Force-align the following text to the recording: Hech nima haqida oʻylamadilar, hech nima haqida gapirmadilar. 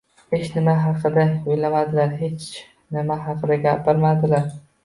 Hech 0.35 0.45
nima 0.53 0.71
haqida 0.85 1.25
oʻylamadilar, 1.55 2.17
hech 2.23 2.49
nima 2.97 3.19
haqida 3.29 3.63
gapirmadilar. 3.67 4.53